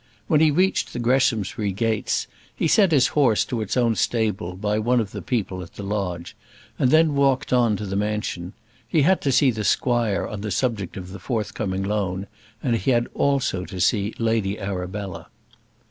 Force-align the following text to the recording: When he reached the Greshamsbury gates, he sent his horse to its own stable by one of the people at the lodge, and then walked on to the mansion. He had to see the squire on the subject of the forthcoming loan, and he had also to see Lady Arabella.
When 0.25 0.39
he 0.39 0.49
reached 0.49 0.93
the 0.93 0.99
Greshamsbury 0.99 1.71
gates, 1.73 2.25
he 2.55 2.67
sent 2.67 2.91
his 2.91 3.09
horse 3.09 3.45
to 3.45 3.61
its 3.61 3.77
own 3.77 3.93
stable 3.93 4.55
by 4.55 4.79
one 4.79 4.99
of 4.99 5.11
the 5.11 5.21
people 5.21 5.61
at 5.61 5.75
the 5.75 5.83
lodge, 5.83 6.35
and 6.79 6.89
then 6.89 7.13
walked 7.13 7.53
on 7.53 7.75
to 7.75 7.85
the 7.85 7.95
mansion. 7.95 8.53
He 8.87 9.03
had 9.03 9.21
to 9.21 9.31
see 9.31 9.51
the 9.51 9.63
squire 9.63 10.25
on 10.25 10.41
the 10.41 10.49
subject 10.49 10.97
of 10.97 11.11
the 11.11 11.19
forthcoming 11.19 11.83
loan, 11.83 12.25
and 12.63 12.77
he 12.77 12.89
had 12.89 13.09
also 13.13 13.63
to 13.65 13.79
see 13.79 14.15
Lady 14.17 14.59
Arabella. 14.59 15.27